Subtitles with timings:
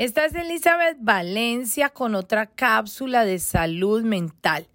[0.00, 4.66] Esta es Elizabeth Valencia con otra cápsula de salud mental.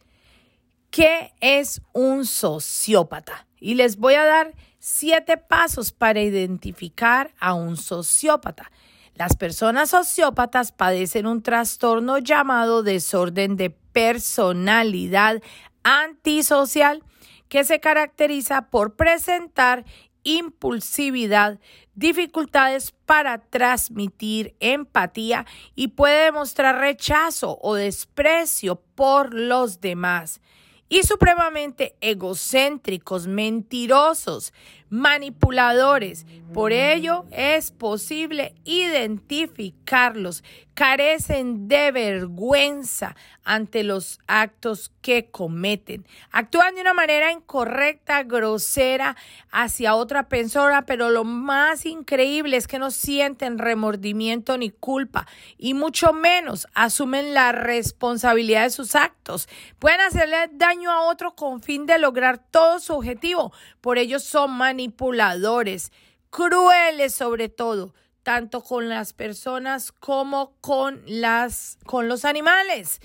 [0.91, 3.47] ¿Qué es un sociópata?
[3.59, 8.71] Y les voy a dar siete pasos para identificar a un sociópata.
[9.15, 15.41] Las personas sociópatas padecen un trastorno llamado desorden de personalidad
[15.81, 17.01] antisocial
[17.49, 19.85] que se caracteriza por presentar
[20.25, 21.59] impulsividad,
[21.93, 30.41] dificultades para transmitir empatía y puede demostrar rechazo o desprecio por los demás.
[30.89, 34.53] Y supremamente egocéntricos, mentirosos,
[34.89, 36.25] manipuladores.
[36.53, 40.43] Por ello es posible identificarlos.
[40.73, 46.05] Carecen de vergüenza ante los actos que cometen.
[46.31, 49.15] Actúan de una manera incorrecta, grosera
[49.51, 55.75] hacia otra persona, pero lo más increíble es que no sienten remordimiento ni culpa y
[55.75, 59.47] mucho menos asumen la responsabilidad de sus actos.
[59.79, 63.53] Pueden hacerle daño a otro con fin de lograr todo su objetivo.
[63.79, 65.91] Por ello son manipuladores manipuladores,
[66.29, 72.99] crueles sobre todo, tanto con las personas como con las con los animales.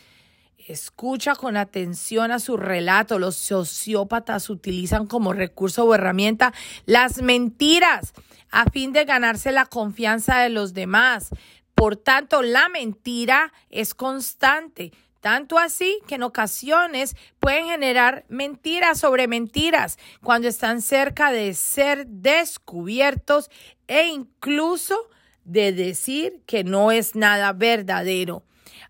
[0.58, 3.18] Escucha con atención a su relato.
[3.18, 6.52] Los sociópatas utilizan como recurso o herramienta
[6.86, 8.12] las mentiras
[8.50, 11.30] a fin de ganarse la confianza de los demás.
[11.74, 14.92] Por tanto, la mentira es constante.
[15.20, 22.06] Tanto así que en ocasiones pueden generar mentiras sobre mentiras cuando están cerca de ser
[22.06, 23.50] descubiertos
[23.86, 25.08] e incluso
[25.44, 28.44] de decir que no es nada verdadero.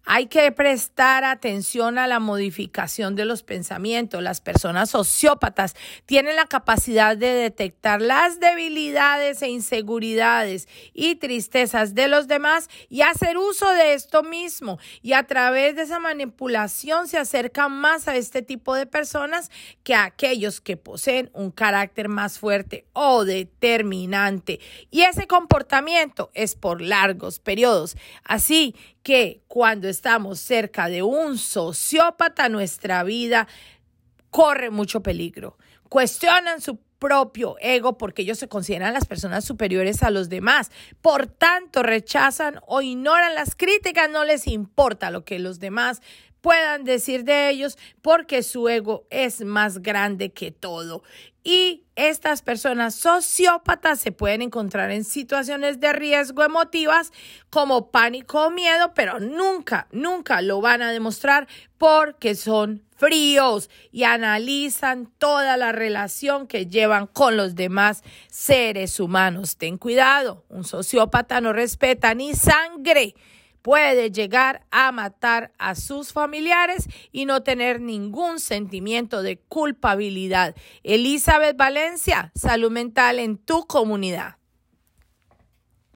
[0.04, 4.22] Hay que prestar atención a la modificación de los pensamientos.
[4.22, 5.74] Las personas sociópatas
[6.06, 13.02] tienen la capacidad de detectar las debilidades e inseguridades y tristezas de los demás y
[13.02, 14.78] hacer uso de esto mismo.
[15.02, 19.50] Y a través de esa manipulación se acercan más a este tipo de personas
[19.82, 24.60] que a aquellos que poseen un carácter más fuerte o determinante.
[24.90, 27.96] Y ese comportamiento es por largos periodos.
[28.24, 33.48] Así que cuando estamos cerca de un sociópata, nuestra vida
[34.30, 35.56] corre mucho peligro.
[35.88, 40.70] Cuestionan su propio ego porque ellos se consideran las personas superiores a los demás.
[41.00, 46.02] Por tanto, rechazan o ignoran las críticas, no les importa lo que los demás
[46.40, 51.02] puedan decir de ellos porque su ego es más grande que todo.
[51.42, 57.12] Y estas personas sociópatas se pueden encontrar en situaciones de riesgo emotivas
[57.48, 61.48] como pánico o miedo, pero nunca, nunca lo van a demostrar
[61.78, 69.56] porque son fríos y analizan toda la relación que llevan con los demás seres humanos.
[69.56, 73.14] Ten cuidado, un sociópata no respeta ni sangre
[73.62, 80.54] puede llegar a matar a sus familiares y no tener ningún sentimiento de culpabilidad.
[80.82, 84.39] Elizabeth Valencia, salud mental en tu comunidad.